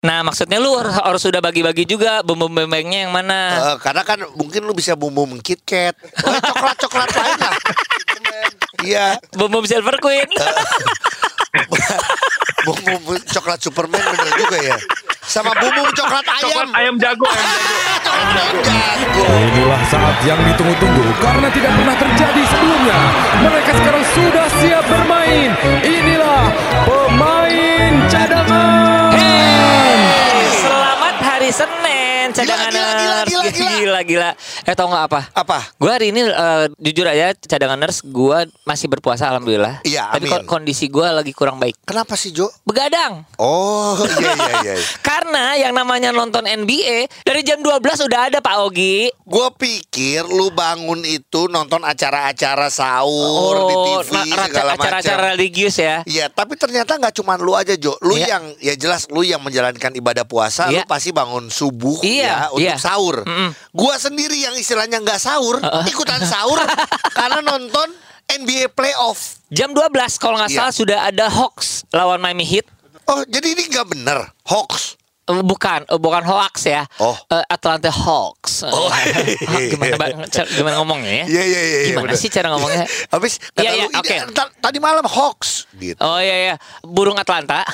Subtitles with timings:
[0.00, 3.76] Nah, maksudnya lu harus, harus sudah bagi-bagi juga bumbu-bumbunya yang mana?
[3.76, 5.92] Eh, karena kan mungkin lu bisa bumbu KitKat.
[6.24, 7.54] Oh, coklat-coklat lain lah.
[8.80, 10.24] Iya, Bumbu Silver Queen.
[12.64, 14.76] bumbu coklat Superman bener juga ya.
[15.20, 16.48] Sama bumbu coklat ayam.
[16.48, 18.00] Coklat ayam jago, ayam jago.
[18.00, 19.24] Coklat jago.
[19.52, 22.98] Inilah saat yang ditunggu-tunggu karena tidak pernah terjadi sebelumnya.
[23.44, 25.50] Mereka sekarang sudah siap bermain.
[25.84, 26.42] Inilah
[26.88, 28.89] pemain cadangan.
[31.52, 32.09] sân nè.
[32.32, 32.96] Senin, cadanganers.
[32.96, 33.70] gila, gila, gila.
[33.72, 34.30] gila, gila.
[34.62, 35.20] Eh tau nggak apa?
[35.32, 35.58] Apa?
[35.76, 39.82] Gue hari ini eh, jujur aja cadanganers gue masih berpuasa alhamdulillah.
[39.82, 40.46] Iya, Tapi amin.
[40.46, 41.74] kondisi gue lagi kurang baik.
[41.82, 42.46] Kenapa sih Jo?
[42.62, 43.24] Begadang.
[43.36, 44.74] Oh iya iya iya.
[45.08, 49.10] Karena yang namanya nonton NBA dari jam 12 udah ada Pak Ogi.
[49.24, 54.82] Gue pikir lu bangun itu nonton acara-acara sahur di TV nah, segala macam.
[54.86, 56.02] acara-acara religius ya.
[56.04, 57.94] Iya, tapi ternyata nggak cuma lu aja Jo.
[58.00, 58.36] Lu Iya.
[58.36, 60.84] yang ya jelas lu yang menjalankan ibadah puasa, Iya.
[60.84, 62.76] lu pasti bangun subuh Iya, ya untuk iya.
[62.76, 63.24] sahur.
[63.24, 63.50] Mm-mm.
[63.70, 66.60] Gua sendiri yang istilahnya nggak sahur, ikutan sahur
[67.18, 67.88] karena nonton
[68.28, 69.40] NBA playoff.
[69.48, 70.58] Jam 12 kalau nggak Iya.
[70.62, 72.68] salah sudah ada Hawks lawan Miami Heat.
[73.04, 74.18] Oh, jadi ini nggak bener.
[74.46, 74.99] Hoax.
[75.30, 76.82] Eh, Bukan, eh, bukan hoax ya.
[76.98, 77.14] Oh.
[77.30, 78.66] Eh, Atlanta Hawks.
[78.66, 78.90] Oh.
[78.90, 79.38] Eh,
[79.72, 80.26] gimana Bang?
[80.26, 81.24] Ca- gimana ngomongnya ya?
[81.30, 81.62] Iya iya iya.
[81.62, 82.18] iya, Gimana bener.
[82.18, 82.82] sih cara ngomongnya?
[83.14, 84.16] Habis kata Iya, iya, lu, ini oke.
[84.34, 86.00] ta- tadi malam hoax gitu.
[86.00, 87.62] Oh iya iya, burung Atlanta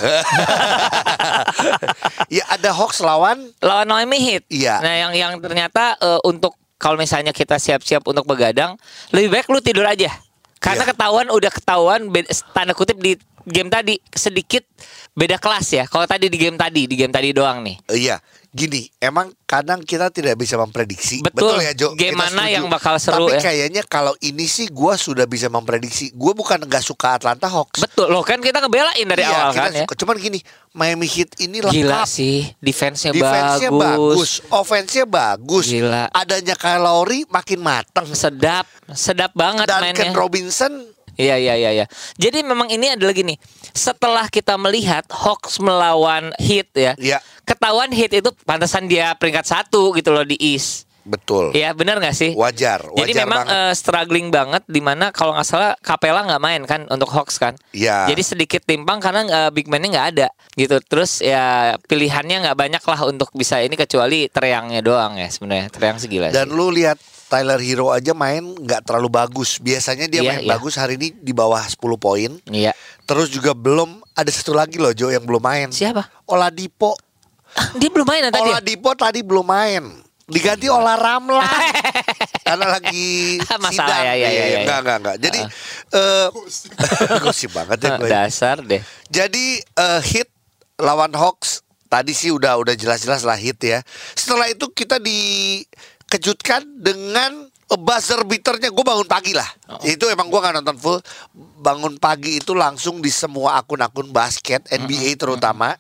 [2.28, 4.44] ya ada hoax lawan lawan Miami Heat.
[4.48, 4.74] Iya.
[4.82, 8.76] Nah, yang yang ternyata eh, untuk kalau misalnya kita siap-siap untuk begadang,
[9.08, 10.12] lebih baik lu tidur aja.
[10.66, 10.90] Karena Iya.
[10.90, 12.00] ketahuan udah ketahuan
[12.50, 13.14] tanda kutip di
[13.46, 14.66] game tadi sedikit
[15.14, 15.84] beda kelas ya.
[15.86, 17.76] Kalau tadi di game tadi, di game tadi doang nih.
[17.94, 18.18] Iya,
[18.56, 21.20] gini, emang kadang kita tidak bisa memprediksi.
[21.20, 21.60] Betul.
[21.60, 21.92] ya, Jo.
[21.92, 22.54] Game Kita mana setuju.
[22.56, 23.40] yang bakal seru Tapi ya?
[23.44, 26.16] kayaknya kalau ini sih gua sudah bisa memprediksi.
[26.16, 27.84] Gua bukan nggak suka Atlanta Hawks.
[27.84, 29.84] Betul loh kan kita ngebelain dari Iya, awal kita kan ya.
[29.92, 30.38] Cuman gini,
[30.72, 31.76] Miami Heat ini lengkap.
[31.76, 33.84] Gila sih, defense-nya Defense-nya bagus,
[34.16, 34.30] bagus.
[34.48, 35.66] offense-nya bagus.
[35.68, 36.08] Gila.
[36.10, 38.08] Adanya Kyle Lowry makin mateng.
[38.10, 40.16] Sedap, sedap banget Dan Ken mainnya.
[40.16, 40.72] Robinson
[41.16, 41.86] Iya iya iya iya.
[42.20, 43.40] Jadi memang ini adalah gini.
[43.76, 46.92] Setelah kita melihat Hawks melawan Heat ya.
[46.96, 47.18] Iya.
[47.44, 50.88] Ketahuan Heat itu pantasan dia peringkat satu gitu loh di East.
[51.06, 51.54] betul.
[51.54, 52.34] Iya benar nggak sih?
[52.34, 53.62] Wajar, Jadi wajar memang banget.
[53.62, 57.54] eh, struggling banget di mana kalau nggak salah Capella nggak main kan untuk Hawks kan.
[57.70, 58.10] Iya.
[58.10, 60.82] Jadi sedikit timpang karena eh, big man-nya nggak ada gitu.
[60.82, 65.70] Terus ya pilihannya nggak banyak lah untuk bisa ini kecuali Treyangnya doang ya sebenarnya.
[65.70, 66.58] Treyang segila Dan sih.
[66.58, 69.58] lu lihat Tyler Hero aja main nggak terlalu bagus.
[69.58, 70.50] Biasanya dia Iya, main iya.
[70.52, 72.30] bagus hari ini di bawah 10 poin.
[72.46, 72.70] Iya.
[73.02, 75.68] Terus juga belum ada satu lagi loh Jo yang belum main.
[75.70, 76.06] Siapa?
[76.26, 76.94] Oladipo.
[77.52, 78.38] Ah, dia belum main tadi.
[78.38, 78.58] ya?
[78.58, 79.84] Oladipo tadi belum main.
[80.26, 81.38] Diganti Ola Ramlan.
[82.46, 84.02] Karena lagi Masalah, sidang.
[84.02, 84.58] ya, ya, ya, ya.
[84.62, 85.16] Enggak, enggak, enggak.
[85.22, 85.40] Jadi
[85.94, 86.26] eh
[87.22, 88.08] gosip banget ya gue.
[88.10, 88.82] Dasar deh.
[89.06, 90.26] Jadi eh, hit
[90.78, 93.86] lawan Hawks tadi sih udah udah jelas-jelas lah hit ya.
[94.14, 94.98] Setelah itu kita
[96.06, 99.46] dikejutkan dengan buzzer beaternya gue bangun pagi lah.
[99.66, 99.82] Oh.
[99.82, 101.02] Itu emang gue nggak nonton full.
[101.58, 105.74] Bangun pagi itu langsung di semua akun-akun basket NBA terutama,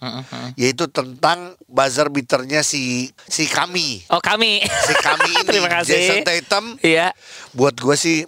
[0.58, 4.66] yaitu tentang buzzer beaternya si si kami, Oh kami.
[4.66, 5.94] si kami ini Terima kasih.
[5.94, 6.64] Jason Tatum.
[6.82, 7.14] Iya.
[7.54, 8.26] Buat gue sih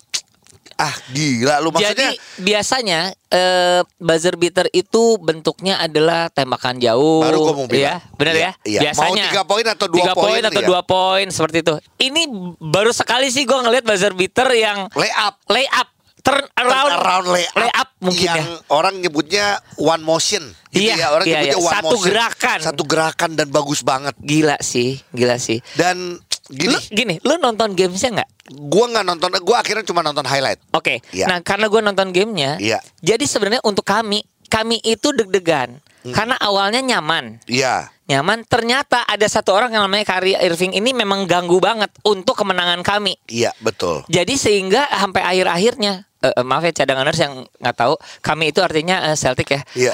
[0.79, 2.15] ah gila lu maksudnya.
[2.15, 7.21] Jadi biasanya eh, buzzer beater itu bentuknya adalah tembakan jauh.
[7.21, 7.99] Baru gua mau bilang.
[7.99, 8.53] Iya, benar Iya, ya?
[8.65, 8.81] iya.
[8.87, 9.11] Biasanya.
[9.21, 11.75] Mau tiga poin atau dua Tiga poin, atau dua poin seperti itu.
[12.01, 12.23] Ini
[12.57, 15.91] baru sekali sih gue ngeliat buzzer beater yang lay up lay up,
[16.21, 18.59] turn around, around lay up, lay up mungkin yang ya.
[18.71, 20.39] orang nyebutnya one motion
[20.71, 21.59] gitu Iya, ya orang iya, nyebutnya iya.
[21.61, 22.59] one Satu motion gerakan.
[22.63, 25.59] satu gerakan dan bagus banget Gila sih, gila sih.
[25.75, 28.31] dan gini Lu gini, lu nonton gamesnya nggak?
[28.69, 31.05] gua nggak nonton gua akhirnya cuma nonton highlight Oke.
[31.13, 31.29] Iya.
[31.29, 32.81] Nah, karena gue nonton gamenya, Iya.
[32.99, 36.15] jadi sebenarnya untuk kami, kami itu deg-degan Hmm.
[36.15, 37.43] karena awalnya nyaman.
[37.51, 42.39] iya nyaman ternyata ada satu orang yang namanya Kyrie Irving ini memang ganggu banget untuk
[42.39, 47.77] kemenangan kami iya betul jadi sehingga sampai akhir-akhirnya eh, eh, maaf ya cadanganers yang nggak
[47.77, 49.93] tahu kami itu artinya eh, Celtic ya iya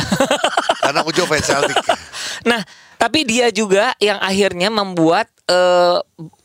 [0.84, 1.76] karena aku juga fans Celtic
[2.52, 2.60] nah
[2.94, 5.98] tapi dia juga yang akhirnya membuat eh,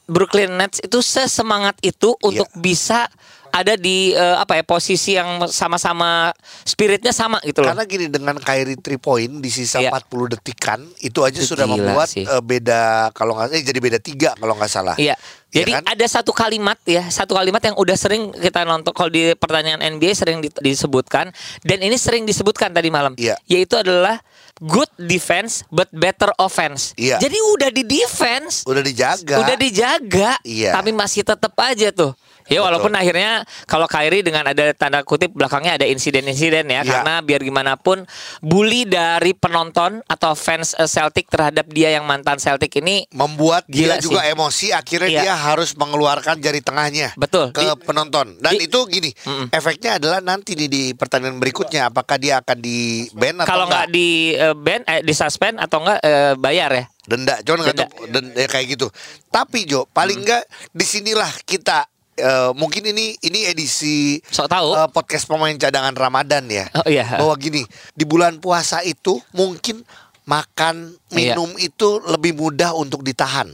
[0.09, 3.05] Brooklyn Nets itu sesemangat itu untuk bisa
[3.49, 6.29] ada di eh, apa ya posisi yang sama-sama
[6.61, 9.89] spiritnya sama gitu loh Karena gini dengan Kyrie 3 point di sisa Iya.
[9.91, 12.23] 40 detikan itu aja Itu sudah membuat sih.
[12.23, 14.93] eh, beda kalau nggak eh, jadi beda tiga kalau nggak salah.
[14.95, 15.17] Iya.
[15.49, 15.83] Iya Jadi kan?
[15.87, 20.13] ada satu kalimat ya, satu kalimat yang udah sering kita nonton kalau di pertanyaan NBA
[20.13, 21.33] sering di- disebutkan
[21.63, 23.17] dan ini sering disebutkan tadi malam.
[23.17, 23.33] Iya.
[23.47, 24.21] Yaitu adalah
[24.59, 26.91] good defense but better offense.
[26.95, 27.19] Iya.
[27.19, 29.35] Jadi udah di defense, Udah dijaga.
[29.39, 30.75] udah dijaga, Iya.
[30.75, 32.11] tapi masih tetap aja tuh
[32.49, 33.31] Ya walaupun akhirnya
[33.63, 36.83] kalau Kyrie dengan ada tanda kutip belakangnya ada insiden-insiden ya Ya.
[36.83, 38.03] karena biar gimana pun
[38.39, 43.95] bully dari penonton atau fans eh, Celtic terhadap dia yang mantan Celtic ini membuat Gila
[43.95, 44.31] dia juga sih.
[44.31, 45.21] emosi akhirnya Iya.
[45.21, 47.51] dia harus mengeluarkan jari tengahnya Betul.
[47.51, 49.11] ke Di- penonton dan di- itu gini
[49.49, 52.79] efeknya adalah nanti nih di pertandingan berikutnya apakah dia akan di
[53.11, 56.85] ban atau kalau nggak di eh, ban eh, di suspend atau enggak eh, bayar ya.
[57.01, 57.89] denda cuman nggak
[58.35, 58.87] ya kayak gitu
[59.27, 61.85] tapi Jo paling nggak di sinilah kita
[62.19, 64.75] eh, mungkin ini ini edisi Sok tahu.
[64.75, 67.07] eh, podcast pemain cadangan Ramadan ya Oh, iya.
[67.15, 69.81] bahwa gini di bulan puasa itu mungkin
[70.23, 71.33] makan Iya.
[71.33, 73.49] minum itu lebih mudah untuk ditahan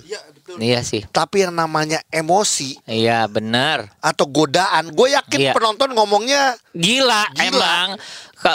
[0.56, 1.02] Iya sih.
[1.08, 3.90] tapi yang namanya emosi Iya benar.
[3.98, 5.54] atau godaan gue yakin Iya.
[5.54, 7.42] penonton ngomongnya Gila, Gila.
[7.42, 7.88] emang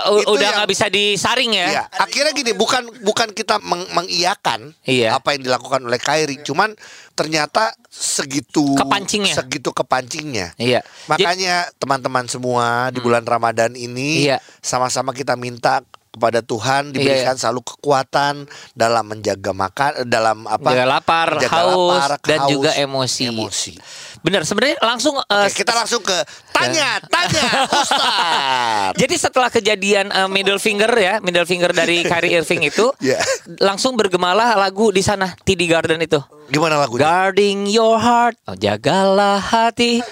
[0.06, 1.66] u- Itu udah nggak bisa disaring ya.
[1.66, 5.18] ya akhirnya gini bukan bukan kita meng- mengiyakan Iya.
[5.18, 6.78] apa yang dilakukan oleh Kyrie cuman
[7.12, 9.34] ternyata segitu Kepancingnya.
[9.34, 10.86] segitu kepancingnya Iya.
[11.04, 14.38] makanya teman-teman semua di bulan Ramadan ini Iya.
[14.58, 20.86] sama-sama kita minta kepada Tuhan diberikan Iya, selalu kekuatan dalam menjaga makan dalam apa Jaga
[20.86, 23.24] lapar, menjaga haus, lapar, dan haus, juga emosi.
[23.30, 23.72] emosi.
[24.20, 26.12] Bener sebenarnya langsung eh, Oke, kita langsung ke
[26.50, 32.64] tanya tanya Ustaz Jadi setelah kejadian eh, middle finger ya, middle finger dari Kyrie Irving
[32.64, 33.16] itu, Iya.
[33.58, 36.20] langsung bergemalah lagu di sana TD Garden itu.
[36.46, 40.02] gimana lagunya Guarding your heart, oh, jagalah hati.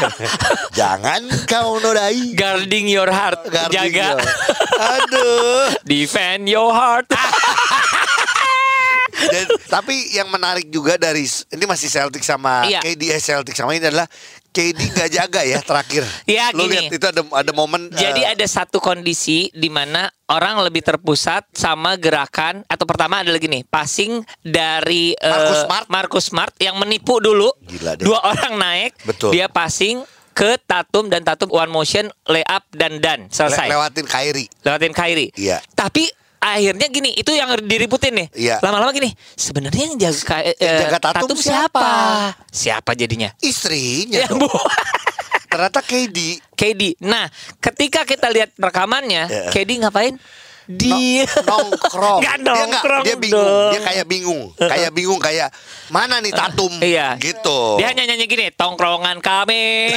[0.78, 4.06] jangan kau nodai Guarding your heart, Guarding jaga.
[4.14, 4.22] your-
[4.78, 7.10] aduh Defend your heart.
[9.24, 12.80] Dan, tapi yang menarik juga dari ini masih Celtic sama Iya.
[12.80, 14.06] KD eh, Celtic sama ini adalah
[14.48, 16.04] KD nggak jaga ya terakhir.
[16.24, 16.76] Iya, Lu gini.
[16.76, 21.48] lihat itu ada ada momen Jadi eh, ada satu kondisi di mana orang lebih terpusat
[21.50, 25.86] sama gerakan atau pertama adalah gini, passing dari Marcus Smart.
[25.88, 27.48] Marcus Smart yang menipu dulu.
[27.62, 28.04] Gila deh.
[28.04, 29.32] Dua orang naik, Betul.
[29.32, 33.68] dia passing ke Tatum dan Tatum one motion layup dan dan le- selesai.
[33.68, 34.48] lewatin Kyrie.
[34.60, 35.28] Lewatin Kyrie.
[35.32, 35.60] Iya.
[35.72, 36.08] Tapi
[36.42, 38.28] akhirnya gini, itu yang diributin nih.
[38.34, 38.56] Iya.
[38.58, 41.86] Lama-lama gini, sebenarnya yang jaga, eh, jaga Tatum siapa?
[42.50, 43.30] Siapa jadinya?
[43.38, 44.28] Istrinya Ya.
[44.28, 44.50] Bu.
[45.52, 46.82] Ternyata KD KD.
[47.04, 47.28] Nah,
[47.60, 49.48] ketika kita lihat rekamannya, Iya.
[49.52, 50.16] KD ngapain?
[50.62, 52.22] Dia nongkrong.
[52.22, 53.42] Nggak Dia nongkrong dia bingung.
[53.44, 53.70] dong.
[53.74, 54.42] Dia kayak bingung.
[54.54, 55.48] Kayak bingung kayak
[55.90, 56.72] mana nih Tatum?
[56.78, 57.18] Iya.
[57.18, 57.60] Gitu.
[57.76, 59.90] Dia hanya nyanyi gini, tongkrongan kami.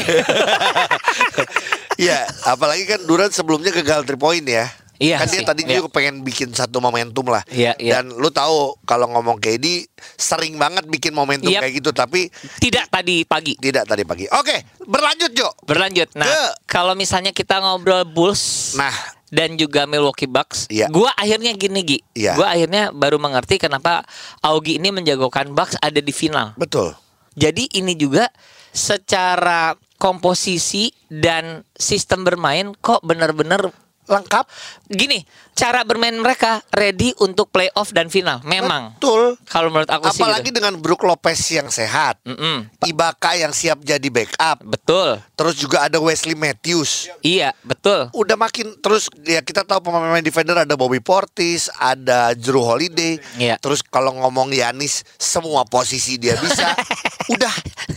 [1.95, 4.67] Iya, apalagi kan Durant sebelumnya gagal 3 point ya.
[4.95, 5.79] Iya kan dia sih, tadi iya.
[5.79, 7.43] juga pengen bikin satu momentum lah.
[7.51, 7.99] Iya, iya.
[7.99, 11.67] Dan lu tahu kalau ngomong KD sering banget bikin momentum Yap.
[11.67, 13.59] kayak gitu tapi Tidak tadi pagi.
[13.59, 14.25] tidak tadi pagi.
[14.31, 15.51] Oke, berlanjut Jo.
[15.63, 16.15] Berlanjut.
[16.15, 18.93] Nah, Ke- kalau misalnya kita ngobrol Bulls Nah,
[19.27, 20.87] dan juga Milwaukee Bucks, Iya.
[20.87, 21.99] gua akhirnya gini Gi.
[22.15, 22.39] Iya.
[22.39, 24.07] Gua akhirnya baru mengerti kenapa
[24.39, 26.55] Augie ini menjagokan Bucks ada di final.
[26.55, 26.95] betul.
[27.35, 28.31] Jadi ini juga
[28.71, 33.71] secara komposisi dan sistem bermain kok benar-benar
[34.05, 34.45] Lengkap.
[34.85, 38.37] gini, cara bermain mereka ready untuk playoff dan final.
[38.45, 38.93] Memang.
[38.95, 39.33] Betul.
[39.49, 40.61] Kalau menurut aku sih Apalagi gitu.
[40.61, 42.21] dengan Brook Lopez yang sehat.
[42.21, 42.69] Mm-mm.
[42.85, 44.61] Ibaka yang siap jadi backup.
[44.61, 45.17] Betul.
[45.33, 47.09] Terus juga ada Wesley Matthews.
[47.19, 48.13] Iya, betul.
[48.13, 53.17] Udah makin terus ya kita tahu pemain-pemain defender ada Bobby Portis, ada Drew Holiday.
[53.35, 53.57] Iya.
[53.57, 56.77] Terus kalau ngomong Yanis semua posisi dia bisa.
[57.33, 57.53] udah,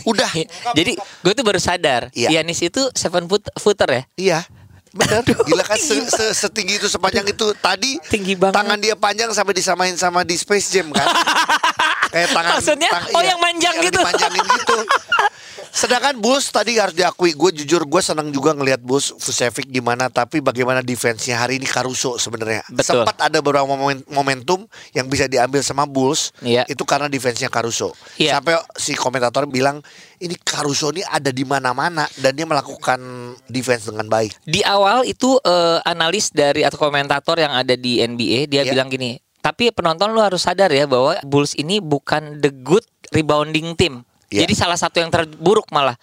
[0.08, 0.30] udah.
[0.72, 2.40] Jadi gue tuh baru sadar, Iya.
[2.40, 4.02] Yanis itu seven foot footer ya.
[4.16, 4.40] Iya.
[4.90, 7.52] Bener, gila kan se- se- setinggi itu sepanjang itu.
[7.54, 8.54] Tadi Tinggi banget.
[8.54, 11.04] tangan dia panjang sampai disamain sama di Space Jam kan.
[12.08, 12.90] Kayak tangan Maksudnya?
[13.10, 13.98] Oh, yang manjang gitu.
[13.98, 14.76] dipanjangin gitu
[15.78, 20.42] sedangkan Bulls tadi harus diakui gue jujur gue senang juga ngelihat Bulls Vucevic gimana tapi
[20.42, 25.86] bagaimana defense-nya hari ini Caruso sebenarnya sempat ada beberapa momen- momentum yang bisa diambil sama
[25.86, 26.66] Bulls Iya.
[26.66, 28.42] itu karena defense-nya Caruso Iya.
[28.42, 29.78] sampai si komentator bilang
[30.18, 32.98] ini Caruso ini ada di mana-mana dan dia melakukan
[33.46, 38.50] defense dengan baik Di awal itu eh, analis dari atau komentator yang ada di NBA
[38.50, 38.74] dia Iya.
[38.74, 42.82] bilang gini, tapi penonton lu harus sadar ya bahwa Bulls ini bukan the good
[43.14, 44.02] rebounding team.
[44.28, 44.44] Iya.
[44.44, 45.96] Jadi salah satu yang terburuk malah.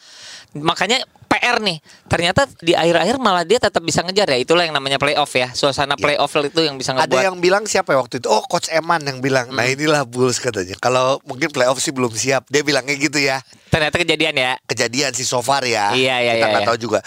[0.57, 1.77] Makanya PR nih.
[2.09, 4.37] Ternyata di akhir-akhir malah dia tetap bisa ngejar ya.
[4.41, 5.53] Itulah yang namanya playoff ya.
[5.53, 7.11] Suasana playoff itu yang bisa ngebuat.
[7.11, 8.27] Ada yang bilang siapa ya waktu itu?
[8.31, 9.53] Oh, Coach Eman yang bilang.
[9.53, 9.61] Hmm.
[9.61, 10.73] Nah, inilah Bulls katanya.
[10.81, 12.49] Kalau mungkin playoff sih belum siap.
[12.49, 13.45] Dia bilangnya gitu ya.
[13.69, 14.51] Ternyata kejadian ya.
[14.65, 15.93] Kejadian sih so far ya.
[15.93, 16.69] Iya, iya, Kita iya, nggak iya.
[16.73, 16.99] tahu juga.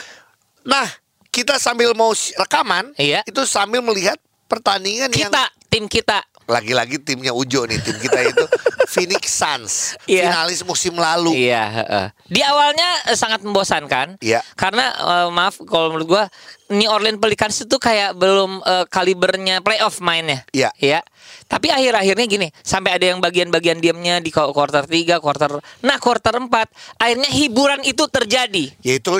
[0.68, 0.86] Nah,
[1.34, 3.22] kita sambil mau rekaman, Iya.
[3.24, 6.22] itu sambil melihat pertandingan yang Kita, tim kita.
[6.48, 8.44] Lagi-lagi timnya Ujo nih, tim kita itu
[8.92, 9.74] Phoenix Suns,
[10.08, 10.32] Iya.
[10.32, 11.36] finalis musim lalu.
[11.36, 12.06] Iya, heeh.
[12.24, 14.16] Di awalnya eh, sangat membosankan.
[14.24, 14.40] Iya.
[14.56, 16.24] Karena eh, maaf kalau menurut gua
[16.72, 20.48] New Orleans Pelicans itu kayak belum eh, kalibernya playoff mainnya.
[20.56, 20.72] Iya.
[20.80, 21.04] Ya.
[21.48, 26.68] Tapi akhir-akhirnya gini, sampai ada yang bagian-bagian diamnya di quarter 3, quarter Nah, quarter 4,
[27.00, 28.68] akhirnya hiburan itu terjadi.
[28.84, 29.16] Yaitu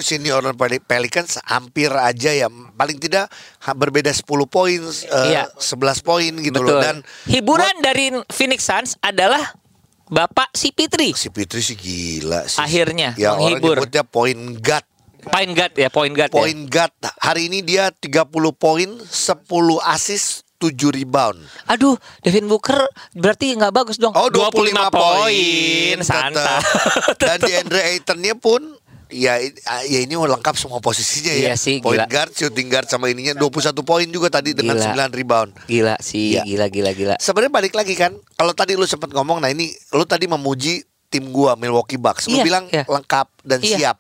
[0.55, 3.33] Pel- Pelicans hampir aja ya paling tidak
[3.73, 5.49] berbeda 10 poin, eh, Iya.
[5.57, 6.69] 11 poin gitu Betul.
[6.69, 9.57] loh dan hiburan dari Phoenix Suns adalah
[10.05, 11.13] Bapak si Pitri.
[11.13, 12.61] si Fitri sih gila sih.
[12.61, 13.77] Akhirnya ya orang menghibur.
[13.77, 14.87] nyebutnya point guard.
[15.19, 16.37] Point guard ya, point guard ya.
[16.37, 16.93] Point guard.
[17.21, 18.25] Hari ini dia 30
[18.57, 19.45] poin, 10
[19.85, 21.39] assist, 7 rebound.
[21.67, 22.83] Aduh, Devin Booker
[23.15, 24.11] berarti nggak bagus dong.
[24.13, 26.59] Oh 25, poin Santai.
[27.23, 28.75] Dan di Andre Ayton-nya pun
[29.09, 31.41] ya ya ini lengkap semua posisinya ya.
[31.51, 32.07] Iya sih, Point gila.
[32.11, 35.09] guard, shooting guard sama ininya 21 poin juga tadi dengan Gila.
[35.09, 35.51] 9 rebound.
[35.65, 36.43] Gila sih, Iya.
[36.45, 37.15] gila gila gila.
[37.17, 41.33] Sebenarnya balik lagi kan, kalau tadi lu sempat ngomong, nah ini lu tadi memuji tim
[41.33, 42.85] gua Milwaukee Bucks, lu Iya, bilang iya.
[42.85, 43.77] lengkap dan Iya.
[43.81, 43.97] siap.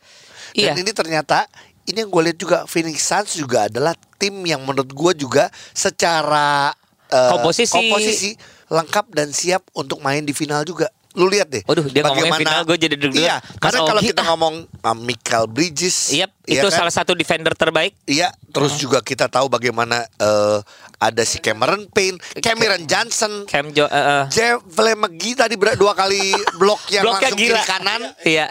[0.52, 0.82] Dan Iya.
[0.82, 1.48] ini ternyata
[1.88, 6.74] ini yang gue lihat juga Phoenix Suns juga adalah tim yang menurut gua juga secara
[7.08, 7.72] eh, Komposisi.
[7.72, 8.30] komposisi
[8.68, 10.90] lengkap dan siap untuk main di final juga.
[11.16, 11.64] Lu lihat deh.
[11.64, 13.24] Waduh, dia ngomongin final, gua jadi deg-degan.
[13.24, 14.54] Iya, karena kalau kita ngomong
[14.84, 16.84] uh, Michael Bridges, Yep, iya itu kan?
[16.84, 17.96] salah satu defender terbaik.
[18.04, 20.58] Iya, terus juga kita tahu bagaimana eh,
[20.98, 24.24] ada si Cameron Payne, Cameron Johnson, Cam Jo, eh, eh.
[24.34, 24.58] Jeff
[24.98, 27.54] McGee tadi dua kali blok yang Bloknya langsung gila.
[27.54, 28.00] kiri kanan.
[28.26, 28.46] Iya.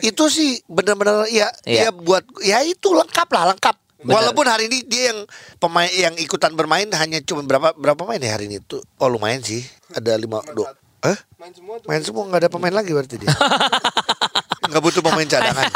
[0.00, 1.88] Itu sih benar-benar ya Iya.
[1.88, 3.76] ya buat ya itu lengkap lah lengkap.
[4.04, 4.20] Benar.
[4.20, 5.24] Walaupun hari ini dia yang
[5.56, 8.80] pemain yang ikutan bermain hanya cuma berapa berapa pemain ya hari ini tuh?
[9.00, 9.64] Oh lumayan sih.
[9.92, 10.72] Ada lima dua.
[11.04, 11.16] Eh?
[11.36, 11.88] Main semua tuh.
[11.88, 13.28] Main semua nggak ada pemain lagi berarti dia.
[14.64, 15.68] Nggak butuh pemain cadangan.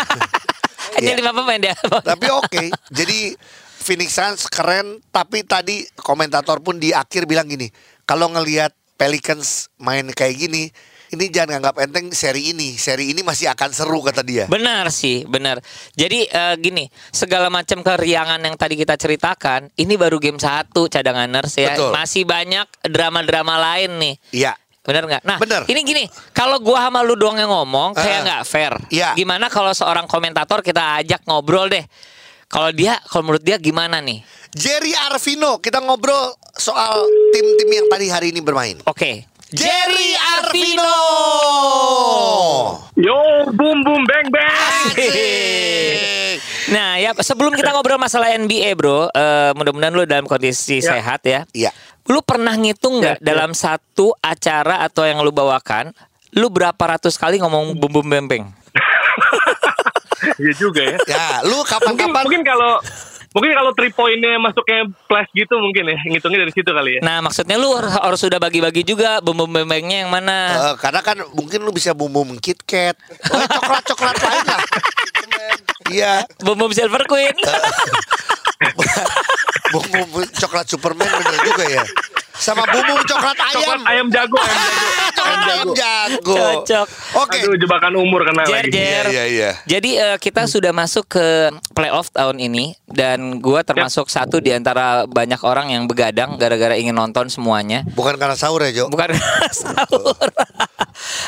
[0.96, 1.76] Hanya lima pemain dia.
[1.76, 3.36] Tapi oke, jadi
[3.78, 4.98] Phoenix Suns keren.
[5.08, 7.70] Tapi tadi komentator pun di akhir bilang gini,
[8.02, 10.66] kalau ngelihat Pelicans main kayak gini,
[11.08, 12.74] ini jangan anggap enteng seri ini.
[12.74, 14.50] Seri ini masih akan seru kata dia.
[14.50, 15.62] Benar sih, benar.
[15.94, 21.54] Jadi eh, gini, segala macam keriangan yang tadi kita ceritakan, ini baru game satu cadanganers
[21.56, 21.78] ya.
[21.78, 21.94] Betul.
[21.94, 24.14] Masih banyak drama-drama lain nih.
[24.34, 24.52] Iya.
[24.82, 25.22] Bener nggak?
[25.28, 25.62] Nah, Bener.
[25.68, 28.24] ini gini, kalau gua sama lu doang yang ngomong kayak Ah.
[28.24, 28.72] nggak fair.
[28.88, 29.12] Iya.
[29.14, 31.84] Gimana kalau seorang komentator kita ajak ngobrol deh?
[32.48, 34.24] Kalau dia, kalau menurut dia gimana nih?
[34.56, 38.80] Jerry Arvino, kita ngobrol soal tim-tim yang tadi hari ini bermain.
[38.88, 39.28] Oke.
[39.52, 40.96] Jerry Arvino.
[42.96, 43.16] Yo,
[43.52, 44.56] boom boom bang bang.
[44.88, 46.36] Asik.
[46.68, 50.96] Nah, ya sebelum kita ngobrol masalah NBA, Bro, eh, mudah-mudahan lu dalam kondisi Ya.
[50.96, 51.44] sehat ya.
[51.52, 51.70] Iya.
[52.08, 53.24] Lu pernah ngitung nggak Ya, ya.
[53.24, 55.92] dalam satu acara atau yang lu bawakan,
[56.32, 58.48] lu berapa ratus kali ngomong bum bum bembeng?
[60.38, 60.98] Iya juga ya.
[61.06, 62.72] Ya, lu Mungkin kapan-kapan mungkin kalau
[63.36, 67.00] mungkin kalau three pointnya masuknya flash gitu mungkin ya ngitungnya dari situ kali ya.
[67.04, 70.72] Nah, maksudnya lu harus harus sudah bagi-bagi juga bum bum bembengnya yang mana?
[70.72, 72.96] Eh, karena kan mungkin lu bisa bumbu KitKat,
[73.30, 74.62] oh, coklat-coklat lain lah.
[75.88, 76.12] Iya,
[76.44, 77.32] Bum bum Silver Queen.
[79.72, 81.84] bumbu coklat Superman bener juga ya.
[82.38, 83.58] Sama bumbu coklat ayam.
[83.58, 84.86] Coklat ayam jago, ayam jago.
[85.18, 86.36] Coklat ayam jago.
[86.38, 86.86] Cocok.
[87.18, 87.38] Oke.
[87.42, 88.70] Aduh, jebakan umur kena Jer, lagi.
[88.70, 89.04] Jer.
[89.10, 89.50] Iya, iya, iya.
[89.66, 91.26] Jadi eh, kita sudah masuk ke
[91.74, 96.94] playoff tahun ini dan gua termasuk satu di antara banyak orang yang begadang gara-gara ingin
[96.94, 97.82] nonton semuanya.
[97.98, 98.84] Bukan karena sahur ya, Jo?
[98.86, 99.18] Bukan
[99.62, 100.30] sahur.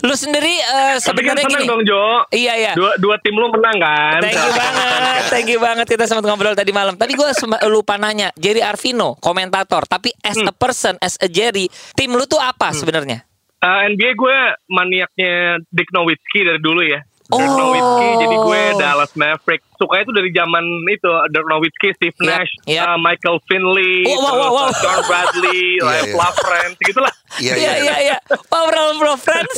[0.00, 1.64] Lu sendiri kan sebenarnya gini.
[1.64, 2.24] dong Jo.
[2.28, 2.72] Iya iya.
[2.72, 4.20] Dua, dua tim lu menang kan.
[4.20, 6.94] Thank you banget, thank you banget kita sempat ngobrol tadi malam.
[6.94, 7.28] Tadi gue
[7.66, 10.48] lupa nanya, Jerry Arvino, komentator, tapi as Hmm.
[10.48, 13.22] a person, as a Jerry, tim lu tuh apa sebenarnya?
[13.60, 14.36] Eh, NBA gue
[14.70, 15.32] maniaknya
[15.68, 17.04] Dick Nowitzki dari dulu ya.
[17.30, 17.38] Oh.
[17.38, 19.62] Dirk Nowitzki, jadi gue Dallas Maverick.
[19.78, 22.84] Suka itu dari zaman itu Dirk Nowitzki, Steve Nash, yep.
[22.84, 24.68] eh, Michael Finley, Wow, wow, wow, wow.
[24.82, 26.16] John Bradley, Iya, Lance iya.
[26.18, 27.12] LaFrance, gitulah.
[27.38, 28.16] Iya, Iya iya iya.
[28.50, 29.56] Power bro friends.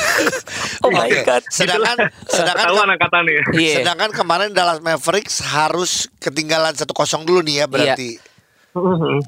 [0.84, 1.42] oh my god.
[1.48, 1.96] Sedangkan
[2.36, 3.42] sedangkan Ketahuan angkatannya.
[3.56, 3.74] Iya.
[3.80, 6.88] sedangkan kemarin Dallas Mavericks harus ketinggalan 1-0
[7.24, 8.10] dulu nih ya berarti.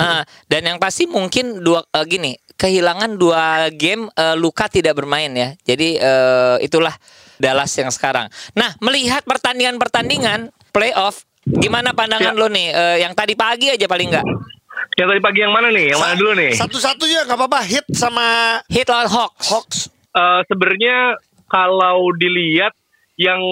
[0.01, 5.29] Ah, dan yang pasti mungkin dua eh, gini kehilangan dua game eh, Luka tidak bermain
[5.37, 5.53] ya.
[5.69, 6.95] Jadi eh, itulah
[7.45, 8.27] Dallas yang sekarang.
[8.53, 12.35] Nah melihat pertandingan-pertandingan playoff, gimana pandangan Ya.
[12.35, 12.69] lo nih?
[12.69, 14.25] Eh, yang tadi pagi aja paling enggak
[14.95, 15.91] Yang tadi pagi yang mana nih?
[15.91, 16.51] Yang mana Sa- dulu nih?
[16.55, 18.27] Satu-satunya nggak apa-apa hit sama
[18.67, 19.45] hit lawan Hawks.
[19.45, 19.79] Hawks.
[20.11, 22.73] Eh, Sebenarnya kalau dilihat
[23.17, 23.43] yang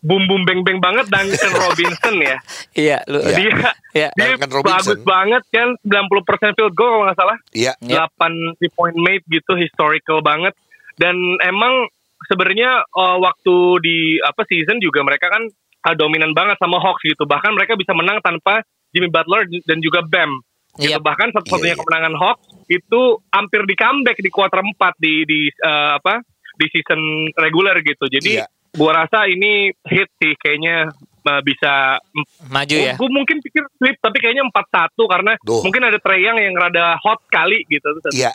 [0.00, 2.36] bum bum beng beng banget Duncan Robinson ya.
[2.72, 3.18] Iya, lu.
[3.20, 3.34] Iya.
[3.34, 3.50] Dia
[3.92, 4.08] Iya.
[4.12, 4.74] dia Duncan Robinson.
[4.76, 7.38] bagus banget kan 90% field goal kalau nggak salah.
[7.50, 7.72] Iya.
[7.80, 8.10] Yep.
[8.18, 10.54] 8 three point made gitu historical banget
[10.96, 11.86] dan emang
[12.24, 15.44] sebenarnya eh, waktu di apa season juga mereka kan
[15.86, 17.28] eh, dominan banget sama Hawks gitu.
[17.28, 20.40] Bahkan mereka bisa menang tanpa Jimmy Butler dan juga Bam.
[20.76, 20.92] Gitu.
[20.92, 21.00] Yep.
[21.04, 21.80] Bahkan satu-satunya Iya, iya.
[21.80, 23.00] kemenangan Hawks itu
[23.32, 26.20] hampir di comeback di kuarter 4 di di eh, apa
[26.56, 27.00] di season
[27.36, 28.08] regular gitu.
[28.08, 28.46] Jadi Iya.
[28.76, 30.92] gua rasa ini hit sih kayaknya
[31.26, 31.98] uh, bisa
[32.46, 32.94] Maju ya.
[32.94, 35.60] Gue mungkin pikir sweep tapi kayaknya 4-1 karena Duh.
[35.60, 38.30] mungkin ada Trey Young yang rada hot kali gitu Iya.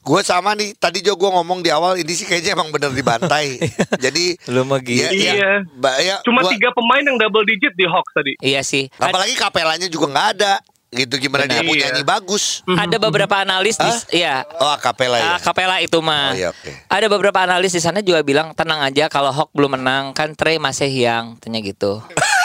[0.00, 0.72] Gue sama nih.
[0.72, 3.58] Tadi Jo gue ngomong di awal ini sih kayaknya emang bener dibantai.
[4.04, 5.02] Jadi Lu mah gitu.
[5.02, 5.50] ya, ya, Iya.
[5.74, 8.32] ba- ya, Cuma gua- tiga pemain yang double digit di Hawks tadi.
[8.38, 8.86] Iya sih.
[8.94, 10.54] Apalagi kapelanya juga nggak ada.
[10.86, 11.66] Gitu gimana dia Benar.
[11.66, 11.82] mau Iya.
[11.90, 12.62] nyanyi bagus.
[12.64, 15.34] ada beberapa analis di ya Oh kapela ya.
[15.34, 16.30] Ah, Kapela itu mah.
[16.30, 16.70] Oh, iya, oke.
[16.86, 20.56] Ada beberapa analis di sana juga bilang tenang aja kalau Hawk belum menang kan Trey
[20.56, 22.00] masih yang tanya gitu.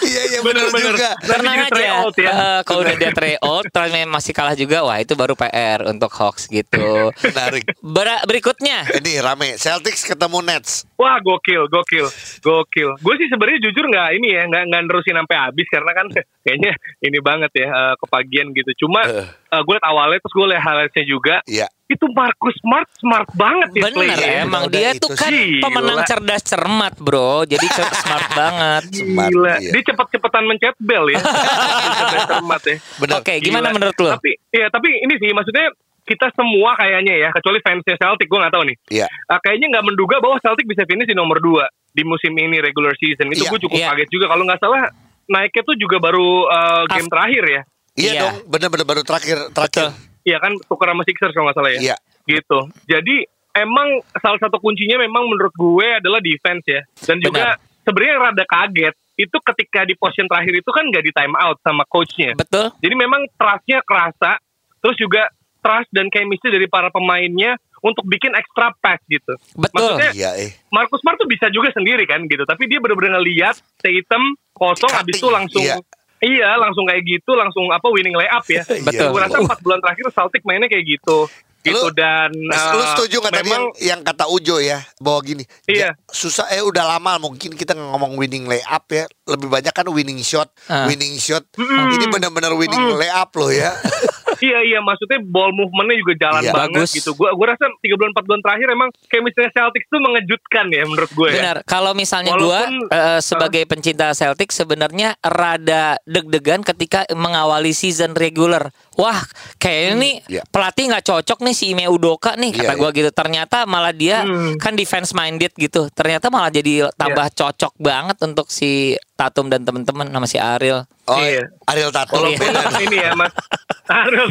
[0.00, 0.94] Iya iya benar Bener-bener.
[0.94, 1.10] juga.
[1.20, 1.88] Tenang aja.
[2.00, 2.30] out ya.
[2.30, 6.10] Eh, kalau udah dia try out, terus masih kalah juga, wah itu baru PR untuk
[6.10, 7.10] Hawks gitu.
[7.24, 7.64] Menarik.
[7.80, 9.56] Ber- berikutnya, Ini rame.
[9.56, 10.84] Celtics ketemu Nets.
[10.96, 12.06] Wah gokil, gokil,
[12.40, 12.90] gokil.
[12.98, 16.06] Gue sih sebenarnya jujur nggak ini ya, nggak nggak nerusin sampai habis karena kan
[16.44, 18.86] kayaknya ini banget ya eh, kepagian gitu.
[18.86, 19.26] Cuma Eh.
[19.56, 21.36] gue liat awalnya terus gue liat highlightsnya juga.
[21.46, 21.68] Iya.
[21.90, 24.28] Itu Marcus Smart smart banget ya bener play-nya.
[24.40, 25.58] emang udah dia itu tuh kan sih.
[25.58, 26.06] pemenang Gila.
[26.06, 27.66] cerdas cermat bro, jadi
[28.00, 28.82] smart banget.
[28.94, 29.70] Smart, Gila, iya.
[29.72, 31.18] dia cepet-cepetan mencet bel ya.
[32.00, 32.76] Cerdas cermat ya.
[33.12, 33.76] Oke, gimana Gila.
[33.76, 34.10] menurut lo?
[34.14, 35.66] Tapi ya tapi ini sih maksudnya
[36.02, 38.76] kita semua kayaknya ya kecuali fansnya Celtic gue nggak tahu nih.
[38.88, 39.06] Iya.
[39.26, 42.94] Ah, kayaknya nggak menduga bahwa Celtic bisa finish di nomor 2 di musim ini regular
[42.94, 43.26] season.
[43.28, 43.90] Itu Iya, gue cukup iya.
[43.90, 44.90] kaget juga kalau nggak salah
[45.26, 47.62] naiknya tuh juga baru uh, game Af- terakhir ya.
[47.92, 48.20] Iya Iya.
[48.20, 48.36] dong.
[48.48, 49.90] Bener-bener baru terakhir terakhir.
[50.24, 51.80] Iya kan tukar sama Sixers kalau nggak salah ya.
[51.80, 51.96] Iya.
[52.28, 52.58] Gitu.
[52.86, 53.16] Jadi
[53.56, 56.82] emang salah satu kuncinya memang menurut gue adalah defense ya.
[57.06, 61.34] Dan juga sebenarnya rada kaget itu ketika di position terakhir itu kan nggak di time
[61.36, 62.32] out sama coachnya.
[62.36, 62.72] Betul?
[62.80, 64.40] Jadi memang trustnya kerasa,
[64.80, 65.28] terus juga
[65.60, 69.36] trust dan chemistry dari para pemainnya untuk bikin extra pass gitu.
[69.56, 69.96] Betul.
[69.96, 70.50] Maksudnya Iya eh.
[70.72, 75.16] Marcus Smart tuh bisa juga sendiri kan gitu, tapi dia benar-benar ngeliat Tatum kosong habis
[75.16, 75.80] itu langsung iya.
[76.20, 78.60] Iya, langsung kayak gitu, langsung apa winning layup ya.
[78.86, 79.08] Betul.
[79.10, 81.24] Gue rasa empat bulan terakhir Celtic mainnya kayak gitu.
[81.60, 85.44] Gitu Lu- dan Lu uh, setuju nggak tadi yang, yang kata Ujo ya bahwa gini
[85.68, 85.92] Iya.
[86.08, 90.48] susah eh udah lama mungkin kita ngomong winning layup ya lebih banyak kan winning shot
[90.66, 90.88] Ah.
[90.88, 93.76] winning shot ini benar-benar winning layup loh ya
[94.40, 96.52] Iya iya maksudnya ball movementnya juga jalan Iya.
[96.54, 96.90] banget Bagus.
[96.92, 97.10] gitu.
[97.12, 101.10] Gua gua rasa tiga bulan empat bulan terakhir emang chemistry Celtics tuh mengejutkan ya menurut
[101.10, 101.28] gue.
[101.28, 101.34] ya.
[101.36, 101.56] Benar.
[101.62, 108.72] Kalau misalnya gua Walaupun- eh, sebagai pencinta Celtic sebenarnya rada deg-degan ketika mengawali season regular.
[108.94, 109.20] Wah,
[109.56, 110.42] kayaknya nih iya.
[110.46, 113.10] pelatih nggak cocok nih si Ime Udoka nih kata Iya, gua gitu.
[113.10, 114.56] Ternyata malah dia Hmm.
[114.56, 115.88] kan defense minded gitu.
[115.90, 118.70] Ternyata malah jadi tambah cocok banget untuk si
[119.14, 120.88] Tatum dan teman-teman sama si Ariel.
[121.06, 121.44] oh Iya.
[121.66, 122.80] Ariel Tatum Walaupun beda.
[122.80, 123.32] ini ya Mas
[123.90, 124.28] Harus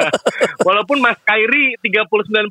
[0.66, 2.46] Walaupun Mas Kairi 39.5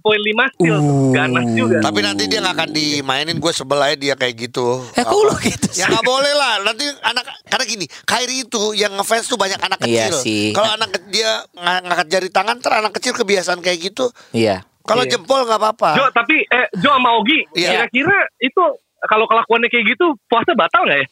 [0.53, 0.77] steal
[1.12, 1.77] ganas juga.
[1.79, 5.34] tapi nanti dia nggak akan dimainin gue sebel aja dia kayak gitu Eh, kok lu
[5.38, 5.89] gitu ya sih?
[5.89, 10.10] nggak boleh lah nanti anak karena gini Kyrie itu yang ngefans tuh banyak anak Iya
[10.10, 10.45] kecil sih.
[10.51, 14.62] kalau anak dia ng- ngangkat jari tangan ter anak kecil kebiasaan kayak gitu Iya.
[14.84, 15.12] kalau Iya.
[15.13, 17.88] jempol nggak apa-apa Jo tapi eh Jo sama Ogi Iya.
[17.88, 18.63] kira-kira itu
[19.03, 21.07] kalau kelakuannya kayak gitu puasa batal nggak ya?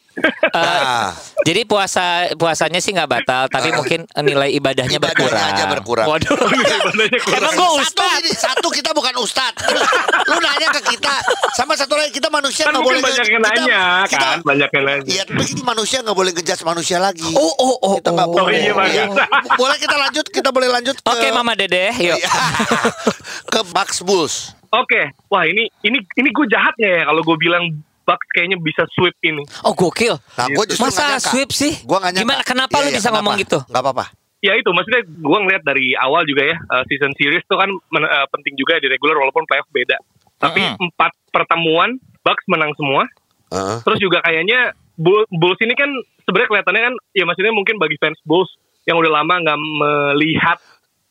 [0.52, 1.16] Eh, Nah.
[1.42, 5.48] Jadi puasa puasanya sih nggak batal, tapi mungkin nilai ibadahnya, Ibadahnya berkurang.
[5.48, 6.06] aja berkurang.
[6.06, 6.36] Waduh.
[6.92, 7.40] Ibadahnya kurang.
[7.40, 8.20] Emang gue satu ustad.
[8.20, 9.52] ini satu kita bukan ustad
[10.28, 11.14] lu nanya ke kita
[11.56, 14.38] sama satu lagi kita manusia kan nggak mungkin boleh banyak yang kita- nanya kita, kan
[14.44, 15.02] banyak yang nanya.
[15.08, 17.30] Iya, tapi kita manusia nggak boleh ngejudge manusia lagi.
[17.34, 17.92] Oh oh oh.
[17.98, 18.34] kita nggak oh.
[18.36, 18.60] boleh.
[18.60, 19.16] iya, bagus.
[19.56, 20.26] Boleh kita lanjut?
[20.28, 22.16] Kita boleh lanjut ke Oke Mama Dede, yuk.
[22.20, 22.30] Iya.
[23.52, 24.61] ke Bucks Bulls.
[24.72, 27.64] Oke, wah ini ini ini gue jahat nggak ya kalau gue bilang
[28.02, 29.44] Bucks kayaknya bisa sweep ini.
[29.62, 30.18] Oh gokil.
[30.34, 31.30] Nah, gue justru Masa nggak nyangka.
[31.30, 31.72] sweep sih?
[31.84, 32.26] Gua nggak nyangka.
[32.26, 32.42] Gimana?
[32.42, 33.44] Kenapa Iya, lu iya, bisa ngomong kenapa?
[33.46, 33.58] gitu?
[33.68, 34.04] Nggak apa-apa.
[34.42, 38.10] Ya itu maksudnya gue ngeliat dari awal juga ya uh, season series tuh kan men-
[38.10, 39.94] uh, penting juga di regular walaupun playoff beda.
[40.40, 40.82] Tapi Mm-mm.
[40.82, 41.94] empat pertemuan
[42.26, 43.06] Bucks menang semua.
[43.54, 43.78] Heeh.
[43.86, 45.86] Terus juga kayaknya Bull- Bulls ini kan
[46.24, 48.50] sebenarnya kelihatannya kan ya maksudnya mungkin bagi fans Bulls
[48.82, 50.58] yang udah lama nggak melihat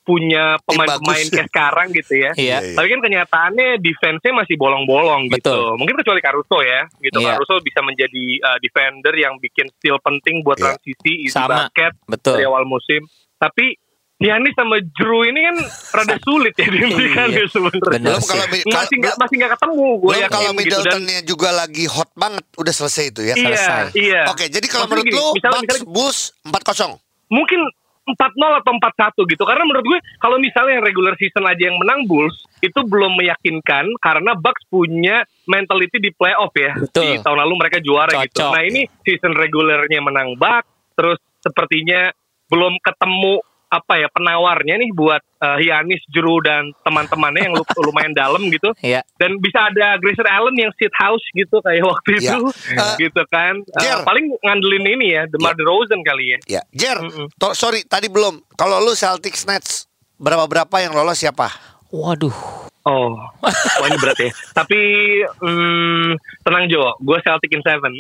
[0.02, 2.32] punya pemain-pemain kayak sekarang gitu ya.
[2.34, 2.58] Iya.
[2.60, 5.38] Iya, Tapi kan kenyataannya defense-nya masih bolong-bolong gitu.
[5.38, 5.78] Betul.
[5.78, 7.22] Mungkin kecuali Caruso ya, gitu.
[7.22, 7.38] Iya.
[7.38, 10.74] Caruso bisa menjadi uh, defender yang bikin steal penting buat Iya.
[10.74, 11.70] transisi, isi Sama.
[11.70, 12.36] basket Betul.
[12.36, 13.06] dari awal musim.
[13.38, 13.78] Tapi
[14.18, 15.58] Giannis sama Drew ini kan
[15.98, 17.42] rada sulit ya dihentikan Iya.
[17.42, 18.02] ya sebenarnya.
[18.06, 21.50] Belum kalau Masih kalau- nggak masih nggak ketemu gue yakin kalau gitu dan Middletonnya juga
[21.52, 23.34] lagi hot banget, udah selesai itu ya.
[23.34, 23.84] iya selesai.
[23.96, 24.22] iya.
[24.30, 26.92] Oke, jadi kalau Maksudnya menurut gini, lu misalnya- Bucks misalnya- Bulls 4-0.
[27.30, 27.60] mungkin
[28.06, 29.44] 4-0 atau 4-1 gitu.
[29.46, 33.90] Karena menurut gue kalau misalnya yang regular season aja yang menang Bulls itu belum meyakinkan
[34.02, 36.74] karena Bucks punya mentality di playoff ya.
[36.78, 37.18] Betul.
[37.18, 38.42] Di tahun lalu mereka juara gitu.
[38.42, 38.52] Cocok.
[38.54, 42.14] Nah, ini season regulernya menang Bucks terus sepertinya
[42.52, 48.12] belum ketemu apa ya penawarnya nih buat uh, Giannis, Drew dan teman-temannya yang lu- lumayan
[48.12, 48.76] dalam gitu.
[48.78, 49.00] Iya.
[49.16, 52.36] Dan bisa ada Grayson Allen yang sit house gitu kayak waktu Ya.
[52.36, 53.64] itu Eh, gitu kan.
[53.72, 54.04] Uh, Jer.
[54.04, 56.38] paling ngandelin ini ya, DeMar DeRozan kali ya.
[56.50, 57.32] Ya, Jer, Mm-mm.
[57.34, 58.44] to- sorry tadi belum.
[58.54, 61.48] Kalau lu Celtics Nets berapa berapa yang lolos siapa?
[61.90, 62.36] Waduh.
[62.82, 64.30] Oh, wah ini berat ya.
[64.52, 64.80] Tapi
[65.38, 67.94] hmm, tenang Jo, gue Celtic in seven.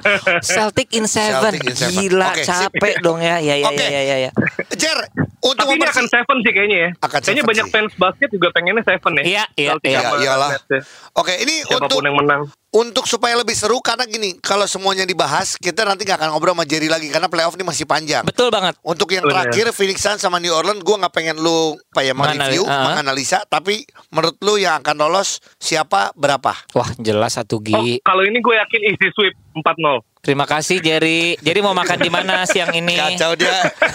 [0.42, 1.52] Celtic in seven.
[1.52, 1.92] Celtic in seven.
[1.92, 2.48] Gila, sip.
[2.72, 3.36] capek dong ya.
[3.38, 3.84] Ya ya Oke.
[3.84, 4.30] ya ya ya.
[4.72, 4.98] Jer,
[5.38, 6.90] untuk Tapi ini akan seven sih kayaknya ya.
[6.98, 7.72] Akan kayaknya seven banyak sih.
[7.72, 9.22] fans basket juga pengennya seven ya.
[9.22, 10.00] Iya, iya, iya.
[10.00, 10.50] Ya, iyalah.
[10.56, 10.80] Ya.
[11.12, 12.42] Oke, ini Siapa pun untuk yang menang.
[12.72, 16.64] untuk supaya lebih seru karena gini, kalau semuanya dibahas, kita nanti nggak akan ngobrol sama
[16.64, 18.24] Jerry lagi karena playoff ini masih panjang.
[18.24, 18.80] Betul banget.
[18.80, 19.44] Untuk yang Bener.
[19.44, 22.88] terakhir Phoenix Suns sama New Orleans, gue nggak pengen lu apa ya Menganali- mereview, ah.
[22.88, 23.84] menganalisa, tapi
[24.22, 26.54] menurut lu yang akan lolos siapa berapa?
[26.70, 27.98] Wah, jelas satu Oh, Gi.
[28.00, 29.98] kalau ini gue yakin easy sweep 4-0.
[30.22, 31.34] Terima kasih Jerry.
[31.36, 32.94] Jerry mau makan di mana siang ini?
[32.94, 33.50] Kacau dia,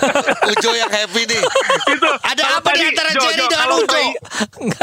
[0.51, 1.39] Ujo yang happy nih.
[1.87, 3.87] Itu Ada apa di tadi, antara Jo, Jerry Jo, dengan kalau Ujo?
[3.87, 4.15] Trey-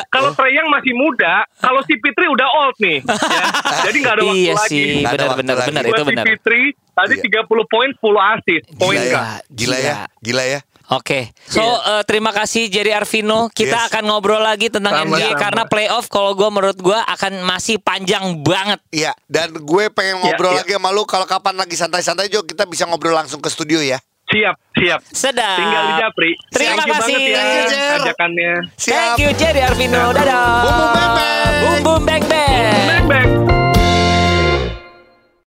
[0.09, 3.05] Kalau Trey Young masih muda, kalau si Fitri udah old nih.
[3.05, 3.45] ya.
[3.87, 4.69] Jadi nggak ada waktu Iya lagi.
[4.73, 6.25] sih, Nggak ada benar waktu benar itu si benar.
[6.25, 7.45] Fitri tadi Iya.
[7.45, 8.01] 30 poin 10
[8.33, 8.65] assist.
[8.75, 9.25] Poin Gila ya, kan?
[9.53, 10.61] gila ya, gila ya.
[10.95, 11.75] Oke, so Iya.
[11.91, 13.51] eh, terima kasih Jerry Arvino.
[13.51, 13.87] Kita Yes.
[13.89, 15.19] akan ngobrol lagi tentang Sama-sama.
[15.19, 18.79] NBA karena playoff kalau gue menurut gue akan masih panjang banget.
[18.89, 20.63] Iya, dan gue pengen ngobrol Iya, iya.
[20.63, 23.99] lagi sama lu kalau kapan lagi santai-santai Jo, kita bisa ngobrol langsung ke studio ya.
[24.25, 25.01] Siap, siap.
[25.05, 25.59] Sedap.
[25.59, 26.31] Tinggal di Japri.
[26.49, 27.13] Terima Thank kasih.
[27.13, 28.53] banget Thank you, ya ajakannya.
[28.79, 30.05] Thank you Jerry Arvino.
[30.11, 30.47] Dadah.
[30.63, 31.53] Bum, bum, bang, bang.
[31.61, 32.87] Bum bum bang bang.
[32.89, 33.44] Bang bang.